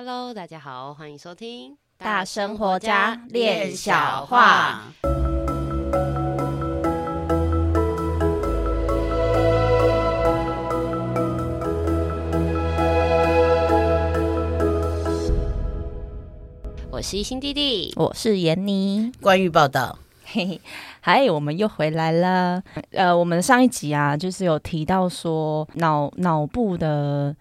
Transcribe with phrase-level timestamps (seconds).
[0.00, 4.84] Hello，大家好，欢迎收听大生活家练小话。
[16.92, 19.10] 我是新弟弟，我是闫妮。
[19.20, 20.60] 关于报道，嘿嘿，
[21.00, 22.62] 嗨，我们又回来了。
[22.92, 27.34] 呃，我们上一集啊，就是有提到说脑脑部的。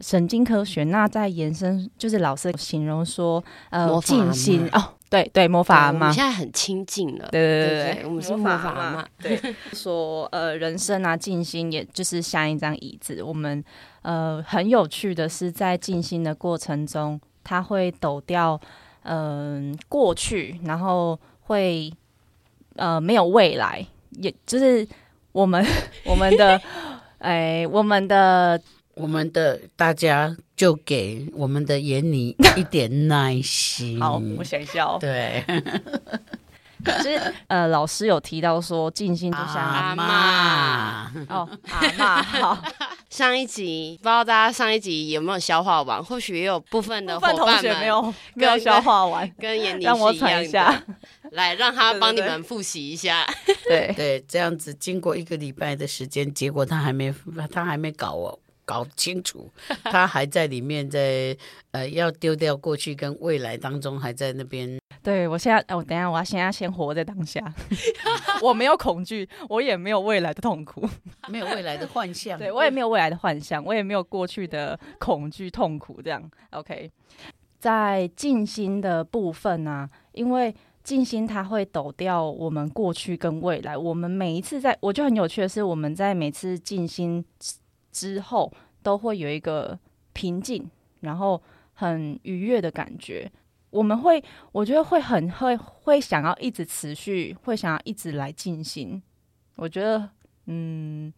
[0.00, 9.40] 神经科学，那在延伸就是老师形容说，呃，静心哦，对对，魔法嘛，现在很亲近了，对对对我们是魔法嘛，对，
[9.72, 13.62] 说呃，人生啊，静心也就是像一张椅子，我们
[14.02, 18.60] 呃很有趣的是，在静心的过程中，它会抖掉
[19.04, 21.92] 嗯、呃、过去，然后会
[22.74, 24.84] 呃没有未来，也就是
[25.30, 25.64] 我们
[26.04, 26.60] 我们的
[27.18, 28.60] 哎我们的。
[28.96, 34.00] 我们的大家就给我们的闫妮一点耐心。
[34.00, 34.98] 好，我想笑。
[34.98, 35.44] 对，
[36.84, 42.22] 就是呃，老师有提到说，静心就像阿妈哦，阿妈。
[42.22, 42.62] 好，
[43.10, 46.02] 上一集不知道大家上一集有没有消化完？
[46.02, 50.82] 或许也有部分的伙伴们没有没有消化完，跟闫妮让我喘一下，
[51.32, 53.26] 来让他帮你们复习一下。
[53.66, 57.14] 对对，这样子经过一个礼拜的时间，结果他还没
[57.50, 58.38] 他还没搞哦。
[58.64, 59.50] 搞清楚，
[59.84, 61.38] 他还在里面在，在
[61.72, 64.78] 呃，要丢掉过去跟未来当中，还在那边。
[65.02, 67.40] 对，我现在，我等一下，我要先要先活在当下。
[68.40, 70.88] 我没有恐惧，我也没有未来的痛苦，
[71.28, 72.38] 没有未来的幻象。
[72.38, 76.00] 对，我也没有未来的幻象，我也没有过去的恐惧痛苦。
[76.00, 76.90] 这样，OK。
[77.58, 83.76] 在静心的部分呢、啊，因为静心它会抖掉我们过去跟未来。
[83.76, 87.24] 我们每一次在，我就很有趣的是，我们在每次静心。
[87.94, 89.78] 之后都会有一个
[90.12, 90.68] 平静，
[91.00, 91.40] 然后
[91.72, 93.30] 很愉悦的感觉。
[93.70, 99.00] 我们会，我觉得会很会会想要一直持续，会想要一直来进行。
[99.56, 100.10] 我觉得，
[100.46, 101.12] 嗯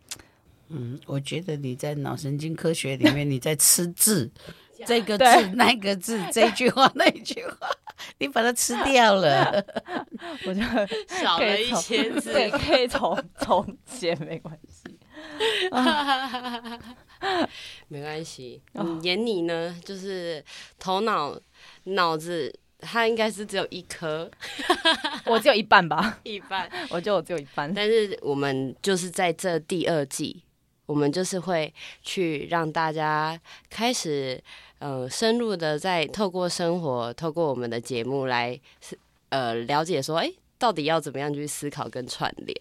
[0.69, 4.31] 嗯，我觉得你在脑神经科学里面，你在吃字，
[4.87, 7.69] 这个字那个字，这句话那句话，
[8.19, 9.65] 你把它吃掉了，
[10.47, 14.86] 我觉得少了一千字，对，可以重重写没关系。
[17.89, 20.43] 没关系，嗯，闫妮呢，就是
[20.79, 21.39] 头脑
[21.85, 24.31] 脑子，他应该是只有一颗，
[25.27, 27.73] 我只有一半吧，一半， 我就只有一半。
[27.73, 30.43] 但是我们就是在这第二季，
[30.87, 31.73] 我们就是会
[32.03, 33.39] 去让大家
[33.71, 34.43] 开始，
[34.79, 38.59] 呃，深入的在透过生活，透过我们的节目来，
[39.31, 40.31] 呃，了解说，哎。
[40.59, 42.57] 到底要怎么样去思考跟串联？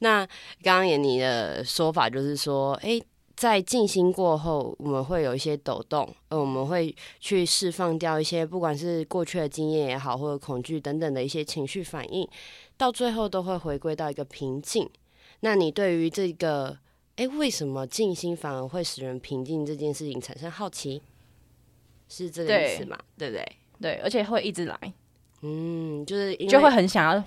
[0.00, 0.26] 那
[0.62, 3.00] 刚刚闫妮的说法就是说，哎，
[3.34, 12.28] 在静心过后，我们会有一些抖动，呃，我们会去释放掉一些，不管是过去的经验也好，或者恐惧等等的一些情绪反应，
[12.76, 14.88] 到最后都会回归到一个平静。
[15.40, 16.78] 那你对于这个，
[17.16, 21.02] 哎，为什么静心反而会使人平静这件事情产生好奇？
[22.08, 22.98] 是这个意思吗？
[23.16, 23.56] 对不对？
[23.80, 24.76] 对，而且会一直来。
[25.42, 27.24] 嗯，就是就会很想要，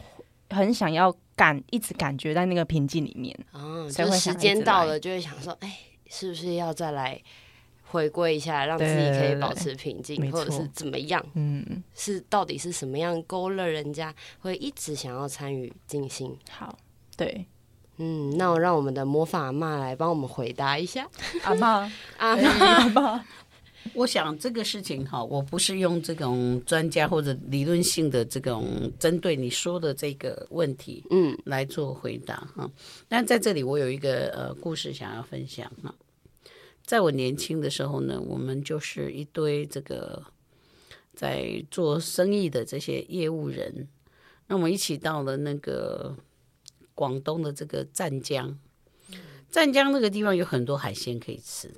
[0.49, 3.37] 很想要感，一直感觉在那个平静里面。
[3.53, 5.77] 嗯，所以时间到了，就会想说，哎，
[6.09, 7.21] 是不是要再来
[7.83, 11.23] 回归一下，让自己可以保持平静，或者是怎么样？
[11.33, 16.37] 嗯，是到底是什么样勾勒人家会一直想要参与静心？
[16.49, 16.77] 好，
[17.17, 17.45] 对，
[17.97, 21.07] 嗯，那我让我们的魔法阿嬷来帮我们回答一下。
[21.43, 23.21] 阿妈，阿妈，阿嬷。
[23.93, 32.69] 我想这个事情哈，我不是用这种专家或者理论性的这种针对你说的这个问题，嗯，来做回答哈。
[33.07, 35.93] 但在这里，我有一个呃故事想要分享哈。
[36.83, 40.23] 在我年轻的时候呢，我们就是一堆这个
[41.13, 43.87] 在做生意的这些业务人，
[44.47, 46.15] 那我们一起到了那个
[46.93, 48.57] 广东的这个湛江，
[49.49, 51.71] 湛江那个地方有很多海鲜可以吃，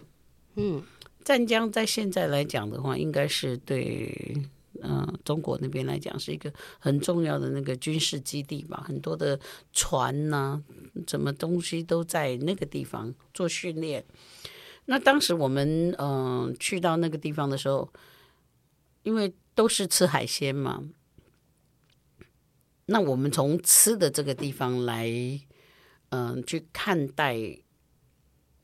[0.55, 0.81] 嗯。
[1.27, 4.47] 湛江在现在来讲的话，应该是对
[4.81, 9.37] 嗯、中国那边来讲是一个很重要的那个军事基地吧，很多的
[9.73, 10.63] 船呐、啊，
[11.05, 14.05] 什么东西都在那个地方做训练。
[14.85, 17.91] 那当时我们嗯、去到那个地方的时候，
[19.03, 20.81] 因为都是吃海鲜嘛，
[22.85, 25.11] 那我们从吃的这个地方来
[26.11, 27.35] 嗯、去看待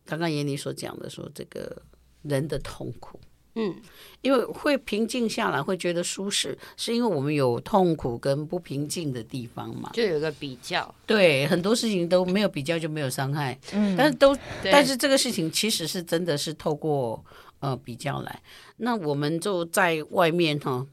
[0.06, 1.82] 刚刚闫妮所讲的说这个。
[2.24, 3.20] 人的痛苦，
[3.56, 3.76] 嗯，
[4.22, 17.24] 因为会平静下来，会觉得舒适，是因为我们有痛苦跟不平静的地方嘛，就有个比较，对，很多事情都没有比较就没有伤害，嗯，但是都，但是这个事情其实是真的是透过
[17.60, 18.42] 呃比较来。
[18.78, 20.86] 那我们就在外面哈，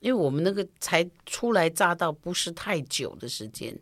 [0.00, 3.74] 因为我们那个才初来乍到，不是太久的时间。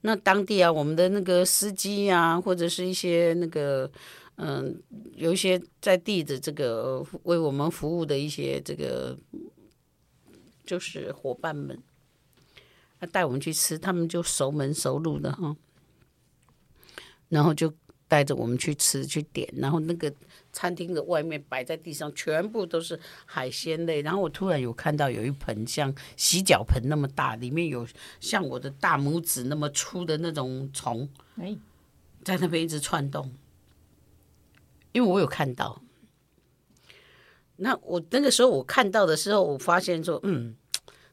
[0.00, 3.90] 那当地啊，我们的那个司机啊，或者是一些那个
[4.36, 4.74] 嗯、呃，
[5.14, 9.16] 有一些在地的这个为我们服务的一些这个
[10.64, 11.78] 就是伙伴们。
[12.98, 15.56] 他带我们去吃，他们就熟门熟路的哈，
[17.28, 17.72] 然后就
[18.06, 20.12] 带着我们去吃去点，然后那个
[20.52, 27.84] 餐厅的外面摆在地上全部都是海鲜类，然后我突然有看到有一盆像洗脚盆那么大，里面有
[28.20, 31.56] 像我的大拇指那么粗的那种虫，哎。
[32.24, 33.32] 在那边一直窜动，
[34.92, 35.82] 因为我有看到。
[37.56, 40.56] 那我那个时候我看到的时候，我发现说，嗯。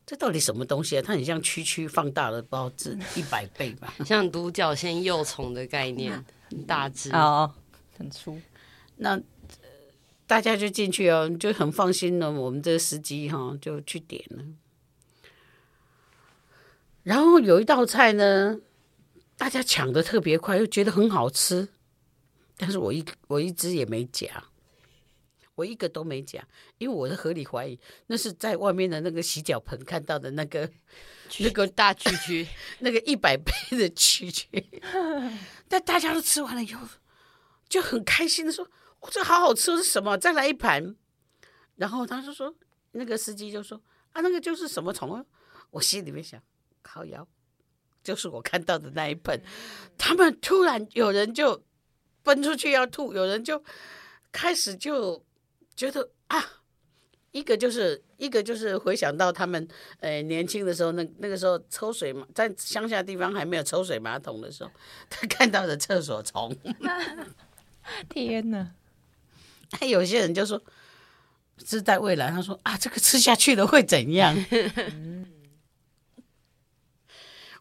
[0.06, 1.04] 这到底什么东西啊？
[1.06, 3.94] 它很像区区放大了，包知道是一百倍吧？
[4.04, 7.54] 像独角仙幼虫的概念， 很大只哦，
[7.96, 8.42] 很粗。
[8.96, 9.22] 那
[10.26, 12.32] 大家就进去哦，就很放心了。
[12.32, 14.44] 我们这个司机哈就去点了。
[17.04, 18.60] 然后有一道菜呢，
[19.38, 21.68] 大家抢的特别快，又觉得很好吃，
[22.60, 24.30] 但是我一我一直也没讲。
[25.56, 26.42] 我一个都没讲，
[26.78, 27.78] 因为我是合理怀疑
[28.08, 30.70] 那是在外面的那个洗脚盆看到的那个
[31.40, 32.48] 那个大蛐蛐，
[32.80, 34.48] 那个一百倍的蛐蛐。
[35.68, 36.88] 但大家都吃完了以后，
[37.68, 38.66] 就很开心的说
[39.02, 40.18] ：“我、哦、这好好吃，是什么？
[40.18, 40.96] 再来一盘。”
[41.76, 42.56] 然后他就说
[42.94, 43.82] ：“那个司机就说
[44.14, 45.26] 啊，那个就是什么虫啊？”
[45.72, 46.42] 我心里面想
[46.82, 47.28] ：“烤窑，
[48.02, 49.42] 就是我看到的那一盆。”
[50.00, 51.62] 他们突然有人就
[52.24, 53.64] 奔出去要吐，有人就
[54.32, 55.24] 开始就。
[55.76, 56.44] 觉得啊，
[57.32, 59.66] 一个就是一个就是回想到他们
[60.02, 64.70] 呃年轻的时候，那那个时候抽水嘛，在乡下地方还没有抽水马桶的时候，
[65.10, 66.54] 他看到的厕所虫。
[68.10, 68.72] 天哪！
[69.80, 70.62] 还有些人就说，
[71.66, 74.36] 是在未来，他说啊，这个吃下去了会怎样？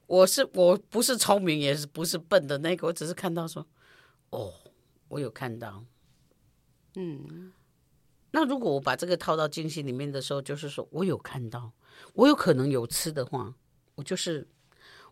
[0.09, 3.65] 我是我不是聪明，也是不是笨的那个，我只是看到说，
[4.31, 4.55] 哦，
[5.09, 5.85] 我有看到，
[6.95, 7.53] 嗯。
[8.31, 11.73] 那如果我把这个套到惊喜里面的时候，就是说我有看到，
[12.13, 13.55] 我有可能有吃的话，
[13.95, 14.47] 我就是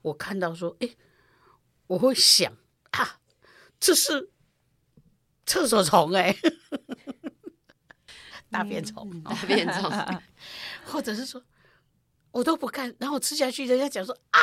[0.02, 0.96] 我看到说，哎，
[1.86, 2.52] 我会想
[2.90, 3.20] 啊，
[3.80, 4.30] 这是
[5.46, 6.36] 厕所虫哎，
[8.50, 9.90] 大便虫，大便虫，
[10.84, 11.42] 或者是说，
[12.32, 14.40] 我都不看，然后吃下去，人家讲说啊，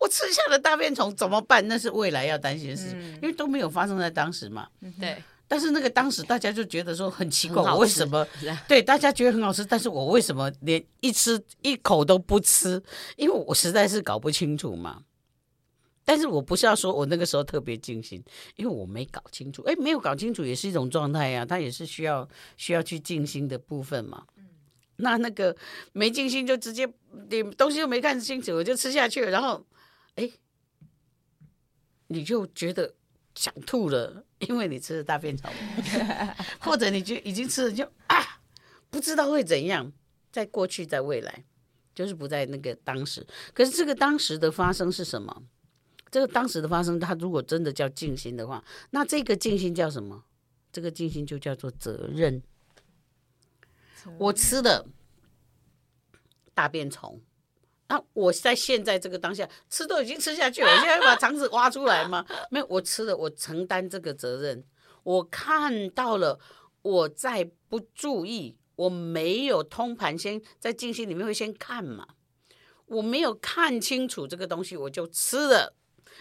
[0.00, 1.66] 我吃下了大便虫怎么办？
[1.68, 4.66] 那是未来要担心的事，嗯、因为都没有发生在当时嘛，
[4.98, 5.22] 对。
[5.46, 8.26] 但是那个当时大家就觉得说很奇怪，我为什么？
[8.68, 12.80] 对，大家觉得很好吃，但是我为什么连一吃一口都不吃？
[13.16, 15.02] 因为我实在是搞不清楚嘛。
[16.04, 18.22] 但是我不是要说我那个时候特别尽心，
[18.56, 19.62] 因为我没搞清楚。
[19.64, 24.24] 哎，没有搞清楚也是一种状态呀，它也是需要需要去静心的部分嘛。
[24.96, 25.56] 那那个
[25.92, 26.88] 没静心就直接
[27.28, 29.64] 你东西又没看清楚，我就吃下去，然后
[30.16, 30.30] 哎，
[32.08, 32.94] 你就觉得。
[33.32, 35.48] 想吐了，因为你吃了大便虫，
[36.60, 38.40] 或者你就已经吃了就啊，
[38.90, 39.90] 不知道会怎样。
[40.32, 41.44] 在过去，在未来，
[41.94, 43.24] 就是不在那个当时。
[43.54, 45.44] 可是这个当时的发生是什么？
[46.10, 50.24] 这个当时的发生，它如果真的叫静心的话，那这个静心叫什么？
[50.72, 52.42] 这个静心就叫做责任。
[54.18, 54.86] 我吃了
[56.52, 57.22] 大便虫。
[57.90, 62.24] 那我在现在这个当下吃都已经吃下去了，我现在要把肠子挖出来吗？
[62.48, 64.64] 没有，我吃了，我承担这个责任。
[65.02, 66.38] 我看到了，
[66.82, 72.06] 我在不注意，我没有通盘，先在静心里面会先看嘛，
[72.86, 75.74] 我没有看清楚这个东西，我就吃了。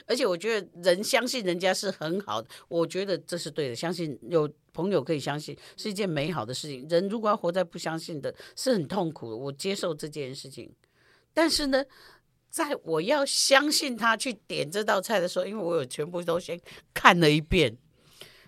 [0.08, 3.76] 而且我觉得人相信人家是很好的，我觉得这是对的。
[3.76, 6.88] 相信有朋友可以相信是一件美好的事情。
[6.90, 9.38] 人如果要活在不相信的，是很痛苦的。
[9.38, 10.74] 我接受这件事情。
[11.34, 11.84] 但是呢，
[12.50, 16.60] 在我要相信他去点这道菜的时候，因为我有全部都先
[16.94, 17.78] 看了一遍，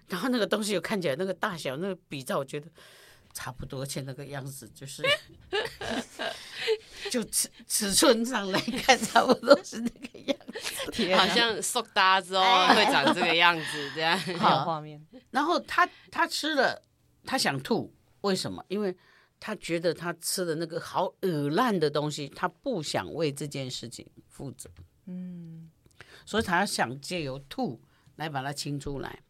[0.08, 2.68] 然后那个东西又看起来那个大小、那个比照，我觉得
[3.34, 5.04] 差不多，且那个样子就是，
[7.10, 10.38] 就尺尺寸上来看，差不多是那个样
[10.92, 15.02] 子，好像塑大之后会长这个样子，这样好画面。
[15.30, 16.82] 然后他他吃了，
[17.26, 18.66] 他想吐，为什么？
[18.68, 18.98] 因为。
[19.42, 24.70] 他觉得他吃的那个好恶烂的东西，他不想为这件事情负责，
[25.08, 25.70] 嗯，
[26.26, 27.82] 所以他想借由吐
[28.18, 29.24] 来把它清出来。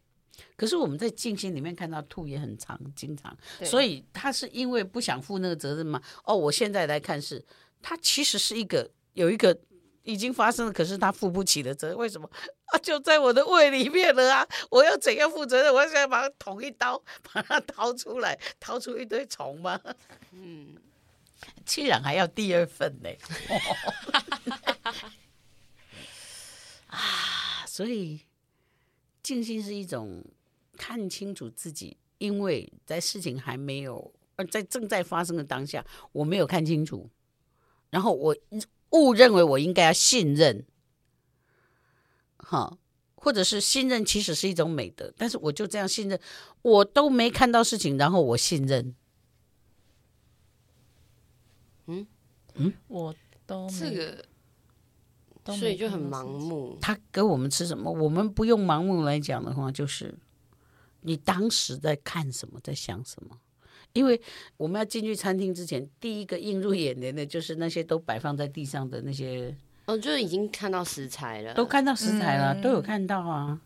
[0.54, 6.00] 可是我们在静心里面看到吐也很常，经常，所以他是因为不想负那个责任吗？
[6.24, 7.42] 哦，我现在来看是，
[7.80, 9.58] 他其实是一个有一个
[10.04, 12.28] 已经发生了，可是他负不起的责任，为什么？
[12.66, 14.48] 啊，就在我的胃里面了啊！
[14.70, 15.72] 我要怎样负责任？
[15.72, 17.00] 我想把它捅一刀，
[17.32, 19.80] 把它掏出来，掏出一堆虫吗？
[20.32, 20.76] 嗯，
[21.64, 23.10] 居然还要第二份呢！
[26.88, 28.20] 啊，所以
[29.22, 30.24] 静心是一种
[30.76, 37.08] 看清楚自己，因为在事情还没有，而在正在发生的当下，我没有看清楚，
[37.90, 38.36] 然后我
[38.92, 40.64] 误认为我应该要信任。
[42.38, 42.78] 哈，
[43.14, 45.12] 或者是信任，其实是一种美德。
[45.16, 46.20] 但是我就这样信任，
[46.62, 48.94] 我都没看到事情，然后我信任。
[51.86, 52.06] 嗯
[52.54, 53.14] 嗯，我
[53.46, 54.24] 都这个，
[55.56, 56.78] 所以就很盲目。
[56.80, 57.90] 他给我们吃什么？
[57.90, 60.14] 我们不用盲目来讲的话，就是
[61.00, 63.40] 你当时在看什么，在想什么。
[63.92, 64.20] 因为
[64.56, 69.56] 我们要进去餐厅之前，第一个映入眼帘的就是那些都摆放在地上的那些。
[69.86, 73.60] 哦，就已经看到食材了，都看到食材了，嗯、都有看到啊。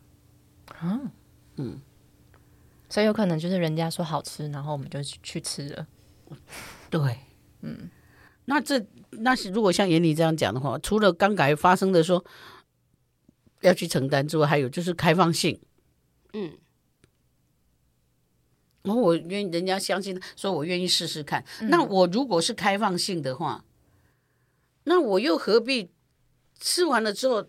[0.81, 1.11] 嗯
[1.57, 1.81] 嗯，
[2.89, 5.87] 所以有可能就是人家说好吃，然后我们就去吃了。
[6.89, 7.19] 对，
[7.61, 7.89] 嗯，
[8.45, 12.25] 那这那是如果像严妮这样讲的话，除了刚才发生的说
[13.61, 15.59] 要去承担之外，还有就是开放性。
[16.33, 16.51] 嗯，
[18.87, 21.43] 然后我愿意人家相信，说我愿意试试看。
[21.61, 23.63] 嗯、那我如果是开放性的话，
[24.85, 25.91] 那我又何必？
[26.59, 27.45] 吃完了之后，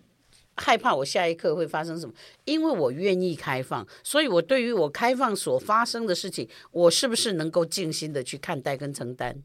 [0.55, 2.13] 害怕我下一刻会发生什么？
[2.45, 9.43] 因为我愿意开放，所以我对于我开放所发生的事情，我是不是能够静心的去看待跟承担？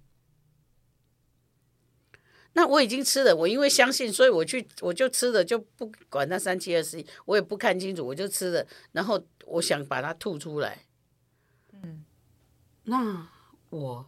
[2.55, 8.67] 那我已经吃了，我因为相信，所以我去我就吃了，就不管那三七二十一，我也不看清楚，我就吃了。
[8.91, 10.83] 然后我想把它吐出来。
[12.85, 13.27] 嗯，那
[13.69, 14.05] 我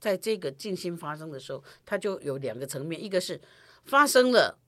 [0.00, 3.40] 在这个静心发生的时候，它就有两个层面，一个是
[3.84, 4.58] 发生了。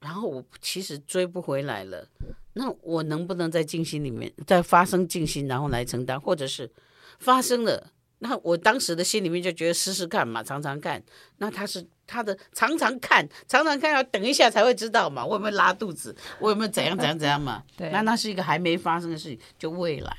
[0.00, 2.08] 然后我其实追不回来了，
[2.54, 6.68] 那我能不能在静心里面再发生静心，然后来承担，或者是
[7.20, 11.00] 发生了，那我当时的心里面就觉得试试看嘛，尝尝看。
[11.36, 17.62] 那他是他的常常看，常常看，要等一下才会知道嘛，我有没有拉肚子，我有没有怎样怎样怎样嘛？
[17.78, 20.16] 对，那那是一个还没发生的事情，就未来。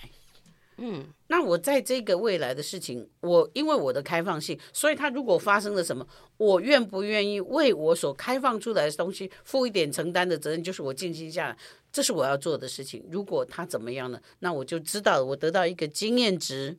[0.77, 6.05] 嗯，那我在这个未来的事情，我因为我的开放性，所以他如果发生了什么，
[6.37, 11.57] 我愿不愿意为我所开放出来的东西负一点承担的责任，就是我静心下来，
[11.91, 13.05] 这是我要做的事情。
[13.11, 14.19] 如果他怎么样呢？
[14.39, 16.77] 那我就知道我得到一个经验值。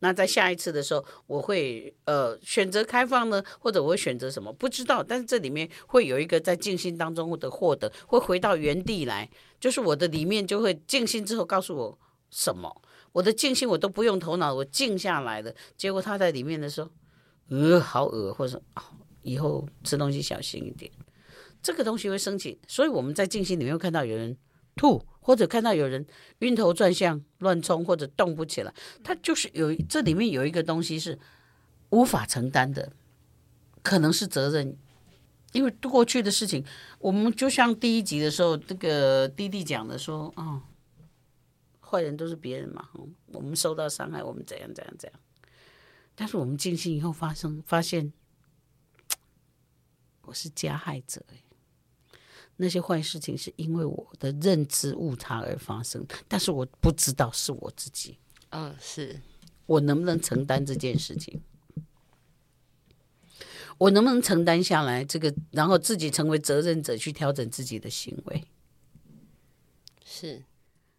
[0.00, 4.52] 那在下一次的时候，我会呃选择开放呢，或者我会选择什么？
[4.52, 5.02] 不知道。
[5.02, 11.98] 但是这里面会有一个在静心当中的获得，会回到原地来，就是我的里面就会静心之后告诉我
[12.30, 12.80] 什么。
[13.18, 15.52] 我的静心我都不用头脑，我静下来了。
[15.76, 16.88] 结果他在里面的时候，
[17.48, 18.62] 呃，好恶，或者、
[19.22, 20.88] 以后吃东西小心一点。
[21.60, 24.36] 这个东西会升起，所以我们在静心里面看到有人
[24.76, 26.06] 吐，或者看到有人
[26.38, 28.72] 晕头转向、乱冲或者动不起来，
[29.02, 31.18] 他就是有这里面有一个东西是
[31.90, 32.92] 无法承担的，
[33.82, 34.76] 可能是责任，
[35.50, 36.64] 因为过去的事情，
[37.00, 40.62] 我们就像第一集的时候，这个弟弟讲的说，哦。
[41.88, 42.88] 坏人都是别人嘛，
[43.26, 45.20] 我们受到伤害，我们怎样怎样怎样。
[46.14, 48.12] 但是我们静心以后发生，发现
[50.22, 51.24] 我是加害者。
[52.56, 58.18] 那些坏事情是因为我的认知误差而发生，但是我不知道是我自己。
[58.50, 59.20] 嗯，是
[59.66, 61.40] 我能不能承担这件事情？
[63.78, 65.04] 我能不能承担下来？
[65.04, 68.44] 这个，然后自己成为责任者，去调整自己的行为。
[70.04, 70.42] 是。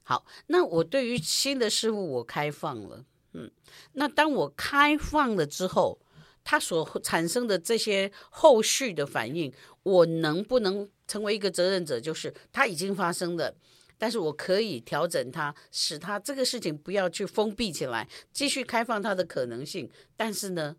[0.10, 3.52] 好，那我对于新的事物我开放了，嗯，
[3.92, 6.00] 那当我开放了之后，
[6.44, 12.02] 它所产生的这些后续的反应，我能不能成为一个责任者？
[12.02, 13.54] 就是它已经发生了，
[14.00, 19.88] 但是我可以调整它，使它这个事情不要去封闭起来，继续开放它的可能性。
[20.18, 20.76] 但是呢，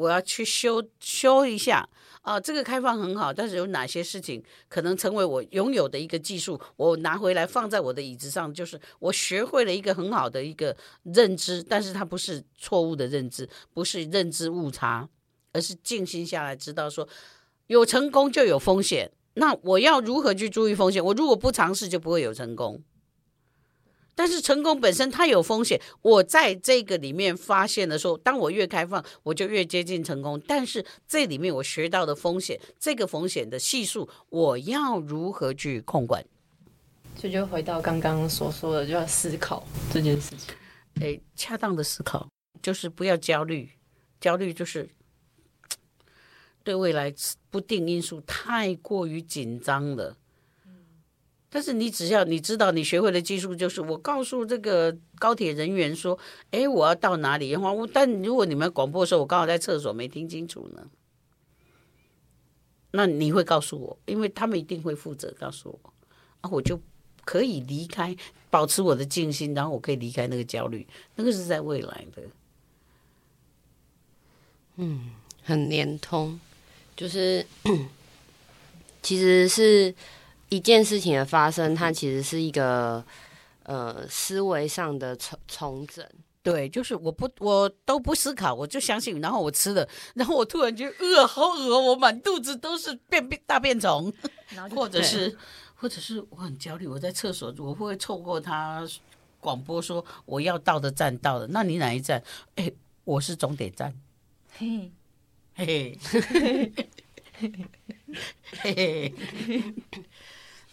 [0.00, 1.88] 我要去修修一下。
[2.22, 6.60] 啊，这个开放很好，但是有哪些事情可能成为我拥有的一个技术？
[6.76, 15.08] 我拿回来放在我的椅子上，就是我学会了一个很好的一个认知，但是它不是错误的认知，不是认知误差，
[15.52, 17.08] 而是静心下来知道说，
[17.68, 21.02] 有成功就有风险，那我要如何去注意风险？
[21.02, 22.82] 我如果不尝试，就不会有成功。
[24.14, 30.38] 但是成功本身它有风险，我在这个里面发现的时候，当我越开放，我就越接近成功。
[30.46, 36.24] 但是这里面我学到的风险，这个风险的系数，我要如何去控管？
[37.16, 40.54] 这就回到刚刚所说的，就要思考这件事情。
[41.00, 42.28] 哎，恰当的思考
[42.62, 43.70] 就是不要焦虑，
[44.20, 44.90] 焦虑就是
[46.62, 47.12] 对未来
[47.50, 50.16] 不定因素太过于紧张了。
[51.52, 56.16] 但是你只要你知道，你学会的技术就是我告诉这个高铁人员说
[56.52, 60.86] ：“哎，我要到哪里？”然后，但如果你们广播的时候，我刚好在厕所没听清楚呢，
[62.92, 65.92] 那你会告诉我，因为他们一定会负责告诉我，
[66.42, 66.80] 啊，我就
[67.24, 68.16] 可以离开，
[68.48, 72.22] 保持我的静心，然后我可以离开那个焦虑，那个是在未来的，
[74.76, 75.10] 嗯，
[75.42, 76.38] 很连通，
[76.96, 77.44] 就是
[79.02, 79.92] 其实是。
[80.50, 83.02] 一件事情的发生，它其实是一个
[83.62, 86.06] 呃思维上的重重整。
[86.42, 94.10] 对，就是我不我都不思考，我就相信，然后我吃了，然后我突然觉得呃好饿，我满肚子都是便便大便虫，
[94.74, 95.36] 或者是
[95.74, 98.88] 或者是我很焦虑，我在厕所，我会不会错过他
[99.38, 101.46] 广播说我要到的站到了？
[101.48, 102.22] 那你哪一站？
[102.56, 102.72] 哎，
[103.04, 103.94] 我是终点站。
[104.56, 104.90] 嘿，
[105.54, 106.72] 嘿嘿嘿
[107.38, 107.52] 嘿
[108.62, 109.14] 嘿
[109.46, 109.74] 嘿。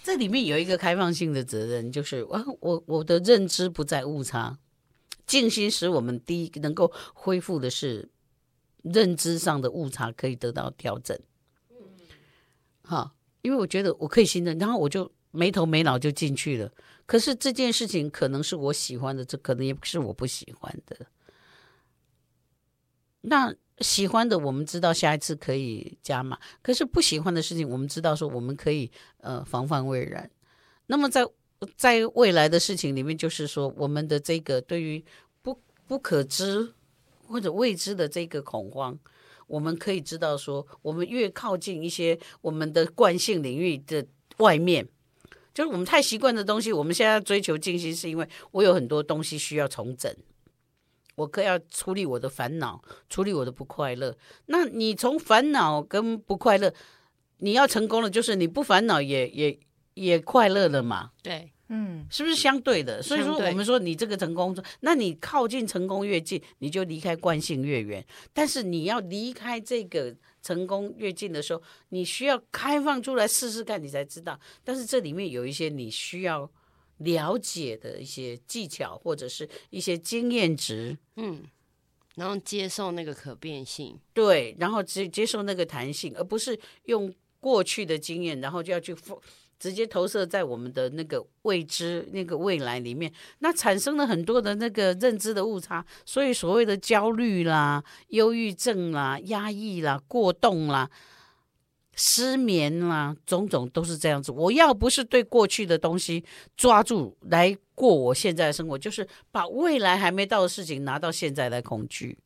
[0.08, 4.58] 这里面有一个开放性的责任，就是我我我的认知不再误差，
[5.26, 8.08] 静心使我们第一能够恢复的是
[8.84, 11.20] 认知上的误差可以得到调整。
[12.84, 16.72] 好，因为我觉得我可以信任，然后我就没头没脑就进去了。
[17.06, 21.08] 可是这件事情可能是我喜欢的，这可能也不是我不喜欢的。
[23.24, 23.54] 那。
[23.80, 28.90] 喜欢的，我们知道下一次可以加码；可是不喜欢的事情，我们知道说我们可以
[29.22, 30.30] 呃防范未然。
[30.88, 31.26] 那么在
[31.76, 35.04] 在未来的事情里面，就是说我们的这个对于
[35.42, 36.74] 不不可知
[37.28, 38.98] 或者未知的这个恐慌，
[39.48, 44.06] 我们可以知道说，我们越靠近一些我们的惯性领域的
[44.38, 44.88] 外面，
[45.54, 46.72] 就是我们太习惯的东西。
[46.74, 50.12] 我们现在追求静心，是因为我有很多东西需要重整。
[51.18, 54.16] 我可要处理我的烦恼，处理我的不快乐。
[54.46, 56.72] 那你从烦恼跟不快乐，
[57.40, 59.60] 你要成功了，就是你不烦恼也也
[59.96, 61.10] 也快乐了嘛？
[61.24, 63.02] 对，嗯，是不是相对的？
[63.02, 68.06] 所以说，我们说你这个成功，那你靠近成功越近，你就离开惯性越远。
[68.32, 74.40] 但是你要离开这个成功越近的时候，你需要开放出来试试看，你才知道。
[74.64, 76.48] 但是这里面有一些你需要。
[76.98, 81.44] 了解的一些技巧或者是一些经验值，嗯，
[82.16, 88.96] 然后接受那个可变性，对，然后接接受那个弹性，而不是用过去的经验，然后就要去
[89.60, 100.90] 直接投射在我们的那个未知、那个未来里面，那产生了很多的那个认知的误差，所以所谓的焦虑啦、忧郁症啦、压抑啦、过动啦。
[102.00, 104.32] 失眠啦，种种都是这样子。
[104.32, 106.24] 我要不是对过去的东西
[106.56, 112.20] 抓住来过我现在的生活，就是把未来还没到的事情拿到现在来恐惧，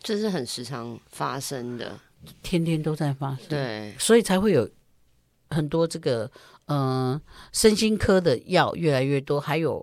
[0.00, 1.98] 这是很时常发生的，
[2.42, 3.48] 天天都在发生。
[3.48, 4.68] 对，所以才会有
[5.48, 6.30] 很多这个
[6.66, 9.80] 嗯、呃，身心科的药越来越多，还有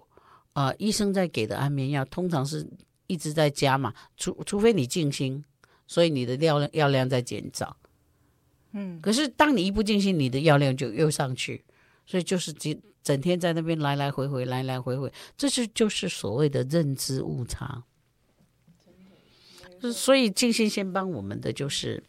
[0.53, 2.67] 啊、呃，医生在给的安眠药，通常是
[3.07, 5.43] 一直在加嘛，除除非你静心。
[5.87, 7.77] 所以你的药量药量在减少，
[8.73, 11.63] 嗯，可是当你一不静心，你的药量就又上去，
[12.05, 17.83] 所以就是整整天在那边来来回回，来来回回，这是就是所谓的认知误差。
[19.93, 22.03] 所以静心先帮我们的就是，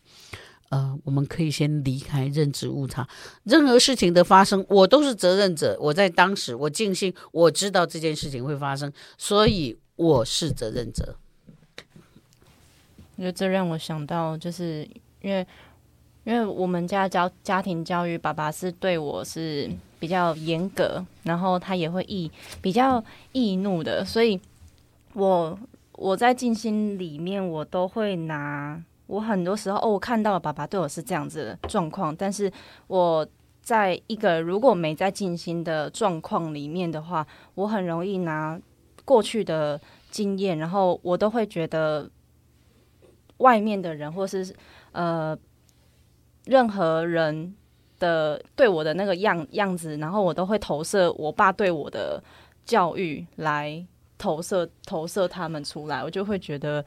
[0.70, 3.06] 呃，我们可以先离开认知误差。
[3.42, 5.76] 任何事情的发生，我都是责任者。
[5.78, 11.18] 我在当时我静心，我知道这件事情会发生，所以我是责任者。
[13.16, 14.86] 我觉得这让我想到，就是
[15.22, 15.46] 因为
[16.24, 23.02] 因为我们家教家庭教育，爸爸是对我是比较严格，然后他也会易比较
[23.32, 24.38] 易怒的，所以
[25.14, 25.58] 我
[25.92, 32.52] 我在静心里面，我都会拿我很多时候哦，我看到爸爸对我是这样子的状况，但是
[32.86, 33.26] 我
[33.62, 38.60] 在一个如果没在静心的状况里面的话，我很容易拿
[39.06, 42.10] 过去的经验，然后我都会觉得。
[43.38, 44.54] 外面的人，或是
[44.92, 45.36] 呃，
[46.46, 47.54] 任何人
[47.98, 52.22] 的对我的那个样样子，然后我都会投射我爸对我的
[52.64, 56.82] 教育来投射投射他们出来，我就会觉得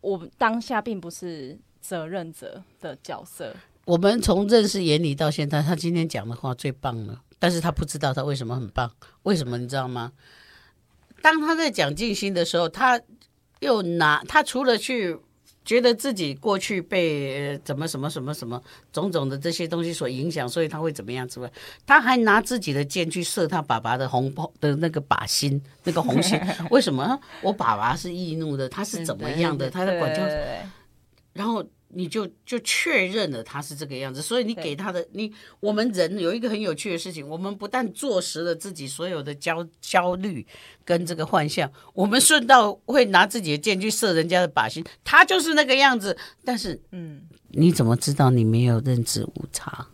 [0.00, 3.52] 我当下并不是责任者的角色。
[3.86, 8.92] 我们从认识眼里到现在，他今天讲的话最棒了，但是他不知道他为什么很棒，
[9.24, 10.12] 为什么你知道吗？
[11.22, 13.00] 当他在讲静心的时候，他
[13.58, 15.18] 又拿他除了去。
[15.70, 18.60] 觉得自己过去被怎么什么什么什么
[18.92, 21.48] 种种的这些东西所影响，所以他会怎么样之外，
[21.86, 26.36] 他还拿自己的箭去射他爸爸的红包的那个靶心，那个红心。
[26.72, 27.16] 为什么？
[27.40, 29.70] 我爸爸是易怒的，他是怎么样的？
[29.70, 30.22] 他的管教。
[31.34, 40.46] 然后你就就确认了他是这个样子，所以你给他的你，我们人有一个很有趣的事情，我们不但坐实了自己所有的焦焦虑
[40.84, 46.16] 跟这个幻象，我们顺道会拿自己的箭去射人家的靶心，他就是那个样子。
[46.44, 49.86] 但是，嗯，你怎么知道你没有认知误差？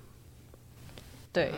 [1.33, 1.53] 对，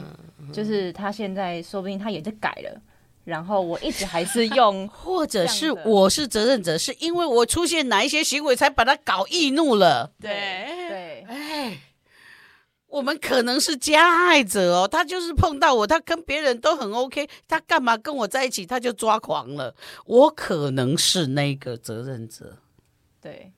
[0.53, 2.81] 就是他现在说不定他也在改了。
[3.29, 10.11] 然后我一直还是用， 或者是我是责任者，是因为我出现哪一些行为才把他搞易怒了？
[10.19, 10.31] 对
[10.89, 11.79] 对，哎，
[12.87, 19.75] 我们可能是加害者哦，他就是碰到我，他跟别人都很 OK，他干嘛跟我在一起他就抓狂了？
[20.07, 22.57] 我可能是那个责任者。
[23.21, 23.53] 对，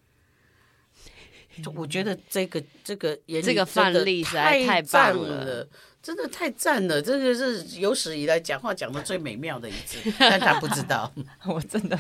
[1.76, 5.68] 我觉得这个这个这个范例实在太棒了。
[6.02, 7.00] 真的太赞了！
[7.00, 11.12] 这个是有史以来讲话讲的最美妙的一次， 但他不知道，
[11.46, 11.98] 我真的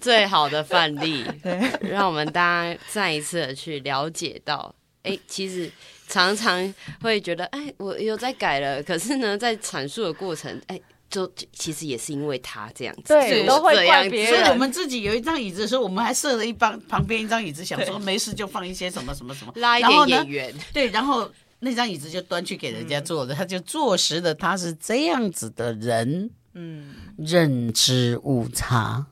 [0.00, 5.68] 最好的范例，对，让我们大家再一次的去了解到，哎，其实
[6.06, 14.34] 常常会觉得，哎，我有在改了，可是呢，在阐述的过程，哎，就其实也是因为他这样子，对，都会怪别人。
[14.34, 21.28] 所以我们自己有一张椅子的时候，我们还设了一帮旁边一张椅子，想说没事就放一些什么什么什么，拉一点演员，对，然后。
[21.60, 26.30] 那张椅子就端去给人家坐的，他就坐实了他是这样子的人。
[26.58, 29.06] 嗯，认知误差，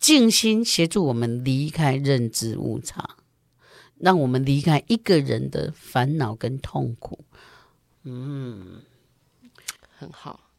[0.00, 3.16] 静心协助我们离开认知误差，
[3.98, 7.24] 让我们离开一个人的烦恼跟痛苦。
[8.02, 8.82] 嗯，
[9.96, 10.50] 很好。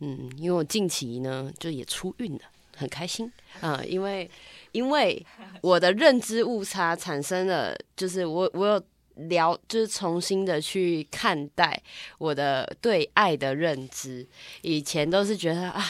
[0.00, 2.40] 嗯，因为我近期呢就也出运了，
[2.74, 4.30] 很开心啊、呃，因为
[4.72, 5.26] 因为
[5.60, 8.82] 我的认知误差产生了，就是我我有。
[9.28, 11.82] 聊就是重新的去看待
[12.18, 14.26] 我的对爱的认知，
[14.62, 15.84] 以前都是觉得啊，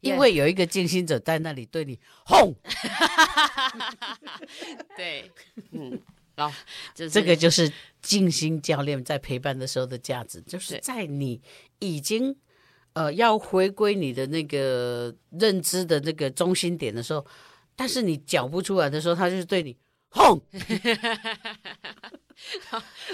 [0.00, 2.54] 因为有一个静心者在那里对你轰，
[4.96, 5.30] 对，
[5.72, 6.00] 嗯，
[6.36, 6.52] 好，
[6.94, 11.40] 就是这个就是静心教练在陪伴的时候的价值，就是在你
[11.80, 12.36] 已经
[12.92, 17.26] 呃要回归你的那个认知的那个中心点的时候，
[17.74, 19.76] 但是你讲不出来的时候，他就是对你
[20.08, 20.40] 轰。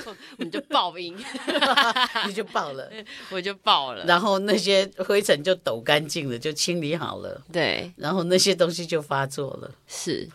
[0.04, 1.16] 我们就爆音，
[2.28, 2.90] 你就爆了，
[3.30, 10.28] 我就爆了，然后那些灰尘就抖干净了，就清理好了，对，然后那些东西就发作了，是，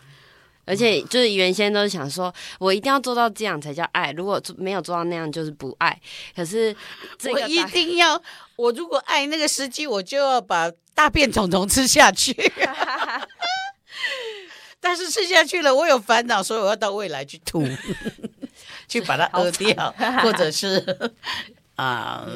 [0.64, 5.96] 而且就是原先都是想说，我一定要做到这样才叫爱，如果没有做到那样就是不爱，
[6.34, 6.74] 可是
[7.32, 8.20] 我一定要，
[8.56, 12.32] 我如果爱那个司机，我就要把大便虫虫吃下去。
[14.80, 17.62] 但是吃下去了，我有烦恼，所以我要到未来去吐
[18.88, 20.78] 去把它屙掉，或者是
[21.76, 22.34] 啊、呃、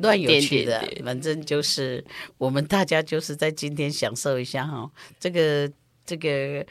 [0.00, 2.04] 乱有趣的，反正就是
[2.38, 4.90] 我们大家就是在今天享受一下哈，
[5.20, 5.70] 这个
[6.06, 6.64] 这个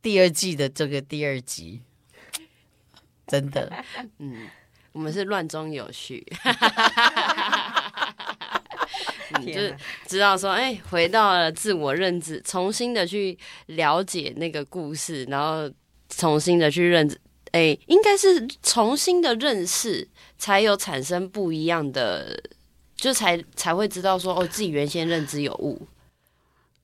[0.00, 1.80] 第二季的这个第二集，
[3.26, 3.72] 真的，
[4.18, 4.48] 嗯，
[4.92, 6.26] 我们是乱中有序。
[9.40, 9.60] 你就
[10.06, 15.70] 知道说，哎，回到了自我认知，重新的去了解那个故事，然后
[16.08, 17.20] 重新的去认知，
[17.52, 22.42] 哎，应该是重新的认识，才有产生不一样的，
[22.94, 25.86] 就才才会知道说，哦，自己原先认知有误。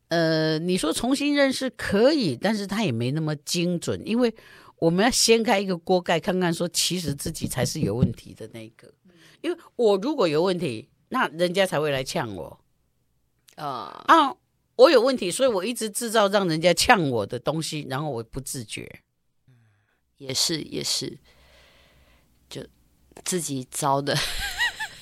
[0.09, 4.35] 呃，你说重新认识可以，但是它也没那么精准，因为
[4.79, 8.93] 我们要掀开一个锅盖，看看说，其实自己才是有问题的那个，
[9.41, 10.89] 因为我如果有问题。
[11.11, 12.61] 那人家才会来呛我，
[13.57, 14.37] 啊、uh, 啊！
[14.77, 19.01] 我有问题，所以我一直制造让人家呛我的东西，然后我不自觉，
[20.19, 21.19] 也是也是，
[22.49, 22.65] 就
[23.25, 24.15] 自己招的。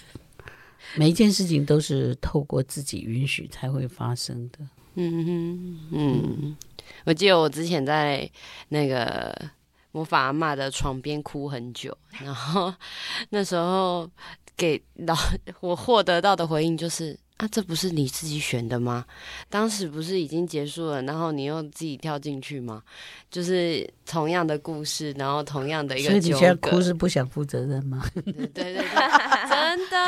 [0.97, 4.61] 每一件事情都是透过自己允许才会发生的。
[4.95, 6.57] 嗯嗯嗯，
[7.05, 8.31] 我记得我之前在
[8.69, 9.51] 那个
[9.93, 12.73] 魔法阿嬷的床边哭很久，然后
[13.31, 14.09] 那时候。
[14.57, 15.15] 给老
[15.61, 19.05] 我获得到的回应就是啊，这不是你自己选的吗？
[19.51, 22.83] 当时不是已经结束了，然后你又自己跳进去吗？
[23.31, 26.09] 就是同样的故事，然后同样的一个。
[26.09, 28.03] 所以你现在哭是不想负责任吗？
[28.25, 28.77] 对 对对，
[29.51, 29.99] 真的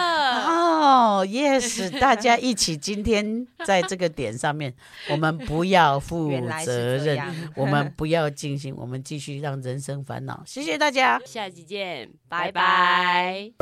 [0.47, 4.73] 哦、oh,，yes，大家一起今天在这个点上面，
[5.11, 6.33] 我们不要负
[6.65, 10.43] 责任，我们不要进行，我们继续让人生烦恼。
[10.47, 13.53] 谢谢大家，下期见，拜拜。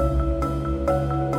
[0.86, 1.35] Música